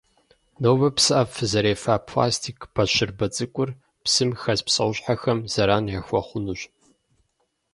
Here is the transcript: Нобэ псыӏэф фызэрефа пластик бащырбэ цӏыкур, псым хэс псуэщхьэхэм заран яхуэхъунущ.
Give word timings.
Нобэ 0.61 0.87
псыӏэф 0.95 1.29
фызэрефа 1.35 1.95
пластик 2.07 2.59
бащырбэ 2.73 3.27
цӏыкур, 3.35 3.69
псым 4.03 4.29
хэс 4.41 4.59
псуэщхьэхэм 4.67 5.39
заран 5.53 5.85
яхуэхъунущ. 5.97 6.61